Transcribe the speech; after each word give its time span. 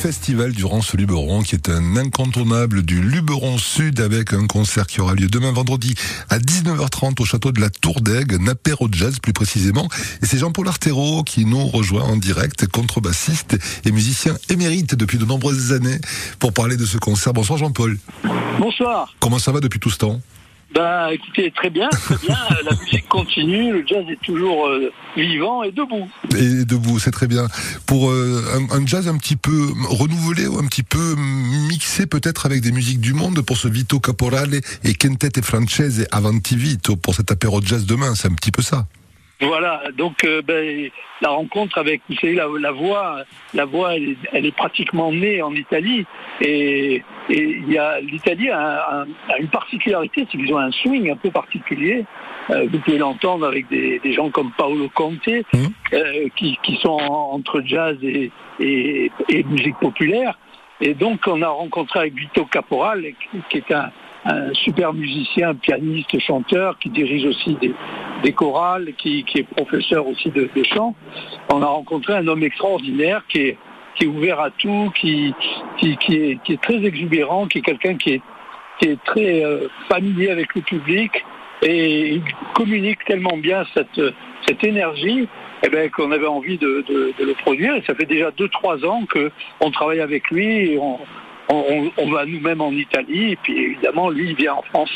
festival 0.00 0.52
du 0.52 0.64
Rance 0.64 0.94
Luberon, 0.94 1.42
qui 1.42 1.54
est 1.54 1.68
un 1.68 1.94
incontournable 1.98 2.82
du 2.82 3.02
Luberon 3.02 3.58
Sud 3.58 4.00
avec 4.00 4.32
un 4.32 4.46
concert 4.46 4.86
qui 4.86 5.02
aura 5.02 5.12
lieu 5.12 5.26
demain 5.26 5.52
vendredi 5.52 5.94
à 6.30 6.38
19h30 6.38 7.20
au 7.20 7.26
château 7.26 7.52
de 7.52 7.60
la 7.60 7.68
Tour 7.68 8.00
d'Aigle, 8.00 8.38
un 8.40 8.48
apéro 8.48 8.88
jazz 8.90 9.18
plus 9.18 9.34
précisément. 9.34 9.90
Et 10.22 10.26
c'est 10.26 10.38
Jean-Paul 10.38 10.68
Artero 10.68 11.22
qui 11.22 11.44
nous 11.44 11.66
rejoint 11.66 12.04
en 12.04 12.16
direct, 12.16 12.66
contrebassiste 12.66 13.58
et 13.84 13.92
musicien 13.92 14.38
émérite 14.48 14.94
depuis 14.94 15.18
de 15.18 15.26
nombreuses 15.26 15.74
années 15.74 16.00
pour 16.38 16.54
parler 16.54 16.78
de 16.78 16.86
ce 16.86 16.96
concert. 16.96 17.34
Bonsoir 17.34 17.58
Jean-Paul. 17.58 17.98
Bonsoir. 18.58 19.14
Comment 19.20 19.38
ça 19.38 19.52
va 19.52 19.60
depuis 19.60 19.80
tout 19.80 19.90
ce 19.90 19.98
temps? 19.98 20.18
Bah 20.74 21.12
écoutez, 21.12 21.50
très 21.50 21.68
bien, 21.68 21.88
très 21.88 22.16
bien. 22.18 22.36
la 22.64 22.76
musique 22.76 23.08
continue, 23.08 23.72
le 23.72 23.84
jazz 23.84 24.04
est 24.08 24.20
toujours 24.22 24.68
euh, 24.68 24.92
vivant 25.16 25.64
et 25.64 25.72
debout. 25.72 26.08
Et 26.36 26.64
debout, 26.64 27.00
c'est 27.00 27.10
très 27.10 27.26
bien. 27.26 27.48
Pour 27.86 28.10
euh, 28.10 28.42
un, 28.70 28.86
jazz 28.86 29.08
un 29.08 29.18
petit 29.18 29.36
peu 29.36 29.72
renouvelé 29.88 30.46
ou 30.46 30.58
un 30.58 30.66
petit 30.66 30.84
peu 30.84 31.16
mixé 31.68 32.06
peut-être 32.06 32.46
avec 32.46 32.60
des 32.60 32.70
musiques 32.70 33.00
du 33.00 33.14
monde 33.14 33.40
pour 33.40 33.56
ce 33.56 33.66
Vito 33.66 33.98
Caporale 33.98 34.60
et 34.84 34.94
Quintet 34.94 35.30
et 35.36 35.42
Francese 35.42 36.06
Avanti 36.12 36.56
Vito 36.56 36.94
pour 36.94 37.14
cet 37.14 37.32
apéro 37.32 37.60
jazz 37.60 37.84
demain, 37.84 38.14
c'est 38.14 38.28
un 38.28 38.34
petit 38.34 38.52
peu 38.52 38.62
ça. 38.62 38.86
Voilà, 39.40 39.82
donc 39.96 40.24
euh, 40.24 40.42
ben, 40.42 40.90
la 41.22 41.30
rencontre 41.30 41.78
avec, 41.78 42.02
vous 42.08 42.16
savez, 42.16 42.34
la, 42.34 42.72
voix, 42.72 43.24
la 43.54 43.64
voix, 43.64 43.94
elle, 43.94 44.46
est 44.46 44.54
pratiquement 44.54 45.12
née 45.12 45.40
en 45.40 45.54
Italie 45.54 46.04
et, 46.42 47.02
il 47.30 47.72
y 47.72 47.78
a 47.78 48.00
l'Italie 48.00 48.50
a, 48.50 49.06
une 49.38 49.48
particularité, 49.48 50.26
c'est 50.30 50.36
qu'ils 50.36 50.52
ont 50.52 50.58
un 50.58 50.72
swing 50.72 51.10
un 51.10 51.16
peu 51.16 51.30
particulier. 51.30 52.04
Euh, 52.50 52.66
vous 52.70 52.78
pouvez 52.80 52.98
l'entendre 52.98 53.46
avec 53.46 53.68
des, 53.68 54.00
gens 54.12 54.30
comme 54.30 54.50
Paolo 54.58 54.90
Conte, 54.92 55.28
mmh. 55.28 55.58
euh, 55.92 56.28
qui, 56.36 56.58
sont 56.82 56.98
entre 56.98 57.62
jazz 57.64 57.96
et, 58.02 58.30
et, 58.58 59.10
musique 59.44 59.78
populaire. 59.78 60.38
Et 60.80 60.94
donc 60.94 61.20
on 61.26 61.40
a 61.40 61.48
rencontré 61.48 62.00
avec 62.00 62.14
Vito 62.14 62.44
Caporal, 62.46 63.04
qui 63.48 63.58
est 63.58 63.72
un, 63.72 63.90
un 64.24 64.52
super 64.54 64.92
musicien, 64.92 65.54
pianiste, 65.54 66.18
chanteur, 66.20 66.78
qui 66.78 66.90
dirige 66.90 67.24
aussi 67.24 67.56
des, 68.22 68.32
chorales, 68.32 68.92
qui, 68.98 69.24
est 69.34 69.42
professeur 69.42 70.06
aussi 70.06 70.30
de, 70.30 70.48
chant. 70.64 70.94
On 71.52 71.62
a 71.62 71.66
rencontré 71.66 72.14
un 72.14 72.26
homme 72.26 72.42
extraordinaire 72.42 73.22
qui 73.28 73.38
est, 73.40 73.58
ouvert 74.06 74.40
à 74.40 74.50
tout, 74.50 74.90
qui, 74.98 75.34
est, 75.82 76.60
très 76.62 76.84
exubérant, 76.84 77.46
qui 77.46 77.58
est 77.58 77.62
quelqu'un 77.62 77.96
qui 77.96 78.14
est, 78.82 79.04
très 79.04 79.44
euh, 79.44 79.68
familier 79.90 80.30
avec 80.30 80.54
le 80.54 80.62
public 80.62 81.12
et 81.62 82.14
il 82.14 82.22
communique 82.54 83.04
tellement 83.04 83.36
bien 83.36 83.64
cette, 83.74 84.64
énergie 84.64 85.28
eh 85.62 85.68
ben, 85.68 85.90
qu'on 85.90 86.10
avait 86.10 86.26
envie 86.26 86.58
de, 86.58 86.84
le 86.88 87.34
produire. 87.42 87.74
Et 87.74 87.82
ça 87.86 87.94
fait 87.94 88.06
déjà 88.06 88.30
2-3 88.30 88.86
ans 88.86 89.04
qu'on 89.06 89.70
travaille 89.70 90.00
avec 90.00 90.30
lui 90.30 90.78
on, 91.50 92.10
va 92.10 92.26
nous-mêmes 92.26 92.60
en 92.60 92.72
Italie, 92.72 93.32
et 93.32 93.36
puis 93.36 93.58
évidemment, 93.58 94.10
lui, 94.10 94.30
il 94.30 94.36
vient 94.36 94.54
en 94.54 94.62
France. 94.62 94.90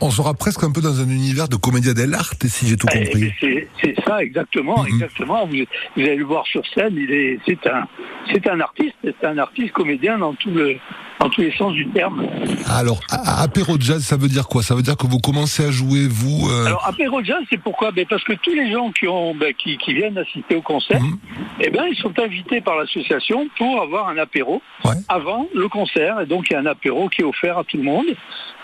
On, 0.00 0.10
sera 0.10 0.34
presque 0.34 0.64
un 0.64 0.72
peu 0.72 0.80
dans 0.80 1.00
un 1.00 1.08
univers 1.08 1.48
de 1.48 1.56
comédia 1.56 1.94
dell'arte, 1.94 2.46
si 2.46 2.66
j'ai 2.66 2.76
tout 2.76 2.86
eh, 2.92 3.04
compris. 3.04 3.32
C'est 3.80 3.94
ça, 4.04 4.22
exactement, 4.22 4.82
mhm. 4.82 4.88
exactement. 4.88 5.46
Vous, 5.46 5.56
allez 5.96 6.16
le 6.16 6.24
voir 6.24 6.46
sur 6.46 6.62
scène, 6.74 6.94
il 6.96 7.12
est, 7.12 7.38
c'est 7.46 7.66
un, 7.66 7.86
c'est 8.32 8.46
un 8.48 8.60
artiste, 8.60 8.96
c'est 9.04 9.24
un 9.24 9.38
artiste 9.38 9.72
comédien 9.72 10.18
dans 10.18 10.34
tout 10.34 10.50
le, 10.50 10.76
dans 11.20 11.28
tous 11.30 11.40
les 11.40 11.52
sens 11.52 11.72
du 11.72 11.86
terme. 11.88 12.26
Alors, 12.66 13.00
apéro 13.10 13.76
jazz, 13.78 14.02
ça 14.02 14.16
veut 14.16 14.28
dire 14.28 14.46
quoi? 14.46 14.62
Ça 14.62 14.74
veut 14.74 14.82
dire 14.82 14.96
que 14.96 15.06
vous 15.06 15.18
commencez 15.18 15.64
à 15.64 15.70
jouer, 15.70 16.06
vous 16.08 16.48
euh... 16.48 16.66
Alors, 16.66 16.86
apéro 16.86 17.22
jazz, 17.22 17.42
c'est 17.50 17.60
pourquoi? 17.60 17.90
Ben, 17.90 18.06
Parce 18.08 18.24
que 18.24 18.34
tous 18.34 18.54
les 18.54 18.70
gens 18.70 18.90
qui, 18.92 19.08
ont, 19.08 19.34
ben, 19.34 19.54
qui, 19.54 19.78
qui, 19.78 19.94
viennent 19.94 20.18
assister 20.18 20.56
au 20.56 20.62
concert, 20.62 21.00
mhm. 21.00 21.18
eh 21.60 21.70
ben, 21.70 21.84
ils 21.90 21.96
sont 21.96 22.12
invités 22.18 22.60
par 22.60 22.76
l'association 22.76 23.48
pour 23.56 23.82
avoir 23.82 24.08
un 24.08 24.18
apéro 24.18 24.62
avant 25.08 25.46
le 25.54 25.68
concert. 25.68 26.20
Et 26.20 26.26
donc, 26.26 26.50
il 26.50 26.52
y 26.52 26.56
a 26.56 26.60
un 26.60 26.66
apéro 26.66 27.08
qui 27.08 27.22
est 27.22 27.24
offert 27.24 27.58
à 27.58 27.64
tout 27.64 27.76
le 27.76 27.84
monde. 27.84 28.06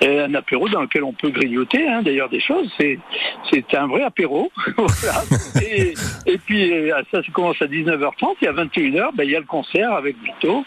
Et 0.00 0.20
un 0.20 0.34
apéro 0.34 0.68
dans 0.68 0.82
lequel 0.82 1.04
on 1.04 1.12
peut 1.12 1.30
grignoter, 1.30 1.88
hein, 1.88 2.02
d'ailleurs, 2.02 2.28
des 2.28 2.40
choses. 2.40 2.68
C'est, 2.78 2.98
c'est 3.50 3.74
un 3.74 3.86
vrai 3.86 4.02
apéro. 4.02 4.50
et, 5.62 5.94
et, 6.26 6.38
puis, 6.38 6.72
euh, 6.72 7.02
ça, 7.10 7.22
ça 7.22 7.32
commence 7.32 7.60
à 7.62 7.66
19h30. 7.66 8.36
Et 8.42 8.48
à 8.48 8.52
21h, 8.52 9.14
ben, 9.14 9.24
il 9.24 9.30
y 9.30 9.36
a 9.36 9.40
le 9.40 9.46
concert 9.46 9.92
avec 9.92 10.16
Vito 10.22 10.64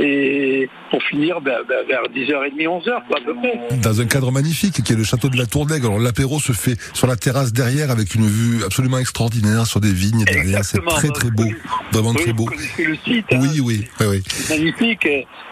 et 0.00 0.68
pour 0.90 1.02
finir 1.04 1.40
ben, 1.40 1.58
ben, 1.68 1.86
vers 1.86 2.02
10h30, 2.14 2.54
11h, 2.56 2.90
à 2.90 3.20
peu 3.24 3.34
près. 3.34 3.78
Dans 3.82 4.00
un 4.00 4.06
cadre 4.06 4.30
magnifique 4.30 4.82
qui 4.82 4.92
est 4.92 4.96
le 4.96 5.04
château 5.04 5.28
de 5.28 5.36
la 5.36 5.46
Tour 5.46 5.66
d'Aigle. 5.66 5.86
Alors 5.86 5.98
l'apéro 5.98 6.38
se 6.40 6.52
fait 6.52 6.76
sur 6.94 7.06
la 7.06 7.16
terrasse 7.16 7.52
derrière 7.52 7.90
avec 7.90 8.14
une 8.14 8.26
vue 8.26 8.64
absolument 8.64 8.98
extraordinaire 8.98 9.66
sur 9.66 9.80
des 9.80 9.92
vignes 9.92 10.24
derrière. 10.24 10.64
C'est 10.64 10.84
très 10.84 11.08
très 11.08 11.30
beau, 11.30 11.48
vraiment 11.92 12.14
très 12.14 12.32
beau. 12.32 12.46
Vous 12.46 12.84
le 12.84 12.96
site. 12.96 13.26
Hein. 13.32 13.38
Oui, 13.40 13.60
oui, 13.60 13.86
oui, 14.00 14.22
Magnifique, 14.50 15.06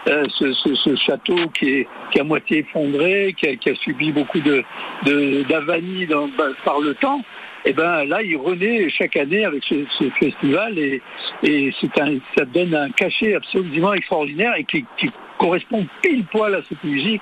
euh, 0.07 0.25
ce, 0.37 0.95
château 1.05 1.37
qui 1.57 1.69
est, 1.69 1.87
qui 2.11 2.19
à 2.19 2.23
moitié 2.23 2.59
effondré, 2.59 3.35
qui 3.37 3.47
a, 3.47 3.75
subi 3.75 4.11
beaucoup 4.11 4.39
de 4.39 4.63
d'avanie 5.49 6.07
par 6.65 6.79
le 6.79 6.93
temps 6.95 7.21
et 7.63 7.69
eh 7.69 7.73
ben 7.73 8.05
là, 8.05 8.23
il 8.23 8.37
renaît 8.37 8.89
chaque 8.89 9.15
année 9.15 9.45
avec 9.45 9.63
ce, 9.63 9.85
festival 10.19 10.79
et, 10.79 10.99
et 11.43 11.71
un, 11.99 12.17
ça 12.35 12.43
donne 12.45 12.73
un 12.73 12.89
cachet 12.89 13.35
absolument 13.35 13.93
extraordinaire 13.93 14.53
et 14.57 14.63
qui, 14.63 14.83
correspond 15.39 15.85
pile 16.01 16.23
poil 16.31 16.55
à 16.55 16.61
cette 16.69 16.83
musique. 16.83 17.21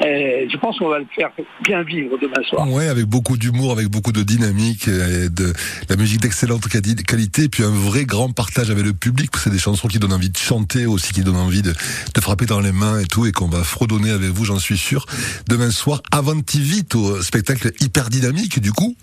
je 0.00 0.56
pense 0.58 0.78
qu'on 0.78 0.88
va 0.88 0.98
le 0.98 1.06
faire 1.14 1.30
bien 1.62 1.82
vivre 1.82 2.18
demain 2.20 2.42
soir. 2.48 2.66
Oui, 2.68 2.86
avec 2.86 3.04
beaucoup 3.04 3.36
d'humour, 3.36 3.72
avec 3.72 3.88
beaucoup 3.88 4.12
de 4.12 4.22
dynamique, 4.22 4.88
et 4.88 5.28
de 5.28 5.52
la 5.88 5.96
musique 5.96 6.20
d'excellente 6.20 6.66
qualité, 6.68 7.44
et 7.44 7.48
puis 7.48 7.62
un 7.62 7.70
vrai 7.70 8.04
grand 8.04 8.32
partage 8.32 8.70
avec 8.70 8.84
le 8.84 8.94
public. 8.94 9.30
C'est 9.36 9.50
des 9.50 9.58
chansons 9.58 9.88
qui 9.88 9.98
donnent 9.98 10.14
envie 10.14 10.30
de 10.30 10.38
chanter 10.38 10.86
aussi, 10.86 11.12
qui 11.12 11.22
donnent 11.22 11.36
envie 11.36 11.62
de, 11.62 11.72
de 11.72 12.20
frapper 12.20 12.46
dans 12.46 12.60
les 12.60 12.72
mains 12.72 12.98
et 12.98 13.06
tout, 13.06 13.26
et 13.26 13.32
qu'on 13.32 13.48
va 13.48 13.62
fredonner 13.62 14.10
avec 14.10 14.30
vous, 14.30 14.46
j'en 14.46 14.58
suis 14.58 14.78
sûr. 14.78 15.04
Demain 15.48 15.70
soir, 15.70 16.02
Avanti 16.12 16.60
Vite, 16.60 16.94
au 16.94 17.20
spectacle 17.22 17.72
hyper 17.80 18.08
dynamique, 18.08 18.58
du 18.60 18.72
coup. 18.72 18.96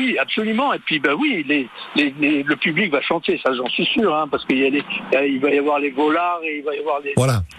Oui, 0.00 0.16
absolument. 0.18 0.72
Et 0.72 0.78
puis, 0.78 0.98
ben 0.98 1.12
oui, 1.12 1.44
le 1.94 2.54
public 2.54 2.90
va 2.90 3.02
chanter, 3.02 3.38
ça 3.44 3.52
j'en 3.52 3.68
suis 3.68 3.84
sûr, 3.84 4.16
hein, 4.16 4.26
parce 4.30 4.46
qu'il 4.46 4.82
il 5.12 5.40
va 5.40 5.50
y 5.50 5.58
avoir 5.58 5.78
les 5.78 5.90
volards 5.90 6.40
et 6.42 6.56
il 6.56 6.64
va 6.64 6.74
y 6.74 6.78
avoir 6.78 7.00
les, 7.00 7.12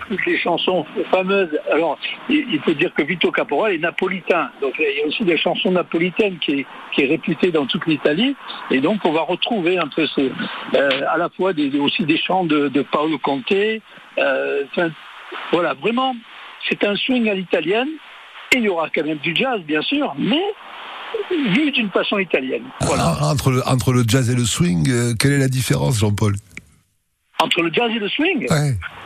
toutes 0.07 0.25
les 0.25 0.40
chansons 0.40 0.84
fameuses. 1.12 1.56
Alors, 1.72 2.00
il, 2.29 2.59
faut 2.62 2.74
dire 2.74 2.91
que 2.96 3.03
Vito 3.03 3.31
Caporal 3.31 3.74
est 3.74 3.78
napolitain, 3.78 4.50
donc 4.59 4.74
il 4.79 4.97
y 4.97 5.03
a 5.03 5.06
aussi 5.06 5.24
des 5.24 5.38
chansons 5.38 5.72
napolitaines 5.72 6.40
qui 6.40 6.62
est, 6.62 6.66
qui 6.94 7.03
est 7.03 7.07
réputée 7.07 7.52
dans 7.52 7.68
toute 7.68 7.85
l'Italie, 7.85 8.35
et 8.72 8.79
donc 8.79 9.06
on 9.06 9.12
va 9.12 9.22
retrouver 9.22 9.78
un 9.78 9.88
peu 9.88 10.08
ce, 10.08 10.22
euh, 10.22 10.90
à 11.09 11.18
la 11.18 11.29
fois 11.29 11.53
des, 11.53 11.78
aussi 11.78 12.06
des 12.06 12.18
chants 12.18 12.44
de, 12.44 12.81
Paolo 12.91 13.19
Conte. 13.19 13.53
Euh, 14.18 14.63
voilà, 15.52 15.75
vraiment, 15.75 16.16
c'est 16.68 16.84
un 16.85 16.96
swing 16.96 17.29
à 17.29 17.35
l'italienne. 17.35 17.90
Et 18.53 18.58
il 18.58 18.63
y 18.63 18.69
aura 18.69 18.90
quand 18.90 19.06
même 19.06 19.19
du 19.19 19.34
jazz, 19.34 19.62
bien 19.62 19.81
sûr, 19.81 20.13
mais 20.18 20.44
vu 21.49 21.72
d'une 21.72 21.89
façon 21.89 22.19
italienne. 22.19 22.63
Voilà. 22.81 23.16
Ah, 23.19 23.31
entre, 23.31 23.51
le, 23.51 23.61
entre 23.67 23.94
le 23.94 24.03
jazz 24.07 24.29
et 24.29 24.35
le 24.35 24.45
swing, 24.45 24.89
euh, 24.89 25.13
quelle 25.19 25.33
est 25.33 25.39
la 25.39 25.47
différence, 25.47 25.99
Jean-Paul? 25.99 26.35
Entre 27.39 27.61
le 27.61 27.73
jazz 27.73 27.91
et 27.95 27.99
le 27.99 28.07
swing? 28.07 28.47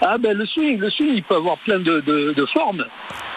Ah 0.01 0.17
ben 0.17 0.37
le 0.37 0.45
swing, 0.45 0.77
le 0.77 0.89
swing, 0.89 1.13
il 1.15 1.23
peut 1.23 1.35
avoir 1.35 1.57
plein 1.59 1.79
de, 1.79 2.01
de, 2.01 2.45
formes. 2.47 2.85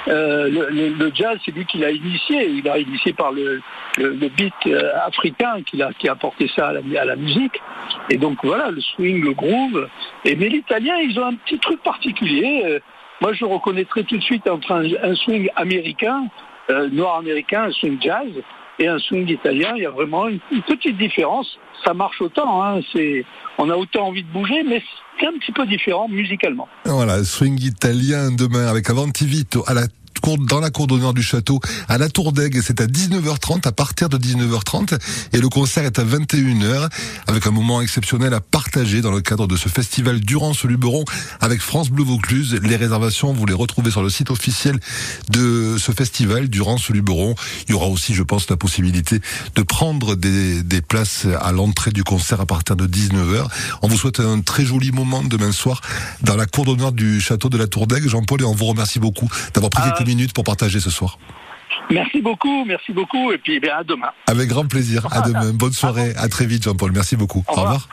Euh, 0.09 0.49
le, 0.49 1.13
jazz, 1.15 1.39
c'est 1.45 1.53
lui 1.53 1.65
qui 1.67 1.79
l'a 1.79 1.93
initié. 1.93 2.49
Il 2.49 2.69
a 2.69 2.79
initié 2.79 3.13
par 3.13 3.31
le, 3.31 3.61
le 3.97 4.29
beat 4.29 4.53
euh, 4.67 4.91
africain 5.07 5.63
qui 5.65 5.81
a, 5.81 5.93
qui 5.93 6.09
a 6.09 6.13
apporté 6.13 6.51
ça 6.55 6.69
à 6.69 6.73
la, 6.73 7.01
à 7.01 7.05
la, 7.05 7.15
musique. 7.15 7.63
Et 8.11 8.17
donc 8.17 8.39
voilà, 8.43 8.73
le 8.73 8.81
swing, 8.81 9.23
le 9.23 9.35
groove. 9.35 9.89
Et, 10.25 10.35
mais 10.35 10.49
l'italien, 10.49 10.97
ils 10.97 11.17
ont 11.21 11.27
un 11.27 11.35
petit 11.35 11.61
truc 11.61 11.81
particulier. 11.85 12.81
moi, 13.21 13.33
je 13.35 13.45
reconnaîtrais 13.45 14.03
tout 14.03 14.17
de 14.17 14.23
suite 14.23 14.49
entre 14.49 14.73
un 14.73 15.15
swing 15.15 15.49
américain 15.55 16.25
euh, 16.71 16.89
noir 16.91 17.17
américain, 17.19 17.65
un 17.65 17.73
swing 17.73 17.99
jazz 18.01 18.29
et 18.79 18.87
un 18.87 18.99
swing 18.99 19.29
italien. 19.29 19.73
Il 19.77 19.83
y 19.83 19.87
a 19.87 19.91
vraiment 19.91 20.29
une, 20.29 20.41
petite 20.67 20.97
différence. 20.99 21.59
Ça 21.85 21.95
marche 21.95 22.21
autant. 22.21 22.63
Hein. 22.63 22.81
C'est, 22.93 23.25
on 23.59 23.71
a 23.71 23.77
autant 23.77 24.09
envie 24.09 24.23
de 24.23 24.29
bouger, 24.29 24.63
mais 24.65 24.83
c'est 25.19 25.27
un 25.27 25.33
petit 25.33 25.53
peu 25.53 25.67
différent 25.67 26.09
musicalement. 26.09 26.69
Voilà, 26.85 27.25
swing 27.25 27.61
italien 27.61 28.31
demain 28.31 28.67
avec 28.67 28.89
Avanti 28.91 29.27
Vito 29.27 29.65
à 29.67 29.75
la 29.75 29.83
dans 30.37 30.61
la 30.61 30.71
cour 30.71 30.87
d'honneur 30.87 31.15
du 31.15 31.23
château 31.23 31.61
à 31.89 31.97
la 31.97 32.09
Tour 32.09 32.33
d'Aigle. 32.33 32.61
C'est 32.63 32.81
à 32.81 32.87
19h30, 32.87 33.67
à 33.67 33.73
partir 33.73 34.09
de 34.09 34.19
19h30. 34.19 34.99
Et 35.33 35.39
le 35.39 35.49
concert 35.49 35.85
est 35.85 35.99
à 35.99 36.05
21h, 36.05 36.89
avec 37.27 37.47
un 37.47 37.51
moment 37.51 37.81
exceptionnel 37.81 38.35
à 38.35 38.41
partager 38.41 39.01
dans 39.01 39.13
le 39.13 39.21
cadre 39.21 39.47
de 39.47 39.57
ce 39.57 39.69
festival 39.69 40.21
Durance 40.21 40.65
Luberon 40.65 41.05
avec 41.41 41.61
France 41.61 41.91
Bleu 41.91 42.05
Vaucluse. 42.05 42.59
Les 42.63 42.77
réservations, 42.77 43.33
vous 43.33 43.47
les 43.47 43.55
retrouvez 43.55 43.91
sur 43.91 44.03
le 44.03 44.11
site 44.11 44.31
officiel 44.31 44.79
de 45.31 45.77
ce 45.79 45.93
festival 45.93 46.49
Durance 46.49 46.91
Luberon. 46.91 47.35
Il 47.69 47.73
y 47.73 47.75
aura 47.75 47.87
aussi, 47.87 48.15
je 48.15 48.23
pense, 48.23 48.51
la 48.51 48.57
possibilité 48.57 49.21
de 49.55 49.63
prendre 49.63 50.15
des, 50.15 50.63
des 50.63 50.81
places 50.81 51.27
à 51.41 51.53
l'entrée 51.53 51.93
du 51.93 52.05
concert 52.05 52.41
à 52.41 52.47
partir 52.47 52.77
de 52.77 52.87
19h. 52.87 53.47
On 53.83 53.89
vous 53.89 53.97
souhaite 53.97 54.21
un 54.21 54.41
très 54.41 54.65
joli 54.65 54.91
moment 54.93 55.23
demain 55.23 55.53
soir 55.53 55.81
dans 56.23 56.37
la 56.37 56.47
cour 56.47 56.65
d'honneur 56.65 56.93
du 56.93 57.21
château 57.21 57.49
de 57.49 57.57
la 57.57 57.67
Tour 57.67 57.87
d'Aigle, 57.87 58.09
Jean-Paul, 58.09 58.43
et 58.43 58.45
on 58.45 58.55
vous 58.55 58.67
remercie 58.67 58.99
beaucoup 58.99 59.29
d'avoir 59.55 59.71
pris 59.71 59.83
quelques 59.83 60.07
minutes 60.07 60.18
pour 60.27 60.45
partager 60.45 60.81
ce 60.81 60.91
soir. 60.91 61.19
Merci 61.91 62.21
beaucoup, 62.21 62.65
merci 62.67 62.93
beaucoup, 62.93 63.33
et 63.33 63.39
puis 63.39 63.61
eh 63.63 63.71
à 63.71 63.83
demain. 63.83 64.11
Avec 64.27 64.49
grand 64.49 64.67
plaisir, 64.67 65.07
à 65.11 65.23
demain. 65.23 65.53
Bonne 65.53 65.73
soirée, 65.73 66.13
à 66.17 66.29
très 66.29 66.47
vite 66.47 66.65
Jean-Paul, 66.65 66.93
merci 66.93 67.17
beaucoup. 67.17 67.45
Au 67.49 67.53
revoir. 67.53 67.89